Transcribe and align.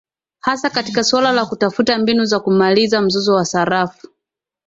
hasa 0.39 0.69
katika 0.69 1.03
suala 1.03 1.31
la 1.31 1.45
kutafuta 1.45 1.97
mbinu 1.97 2.25
za 2.25 2.39
kumaliza 2.39 3.01
mzozo 3.01 3.33
wa 3.33 3.45
sarafu 3.45 4.07